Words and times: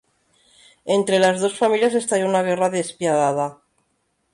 Entre 0.85 1.19
las 1.19 1.41
dos 1.41 1.55
familias 1.59 1.93
estalló 1.93 2.25
una 2.25 2.41
guerra 2.41 2.71
despiadada. 2.71 3.61